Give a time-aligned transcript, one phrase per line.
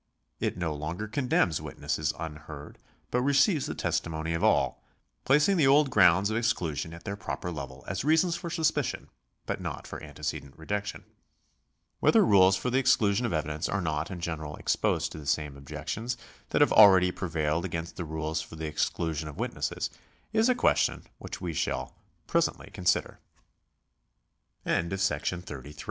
[0.39, 2.79] It no longer condemns witnesses unheard,
[3.11, 4.81] but receives the testimony of all,
[5.25, 9.09] placing the old grounds of exclusion at their proper level as reasons for suspicion
[9.45, 11.03] but not for antecedent rejection.
[11.99, 15.19] Whether rules for the exclusion of evidence are not in general exposed to §174] THE
[15.19, 16.17] LAW OF PROCEDURE 449 the same objections
[16.49, 19.91] that have already prevailed against the rules for the exclusion of witnesses
[20.33, 21.93] is a question which we shall
[22.25, 22.97] presently cons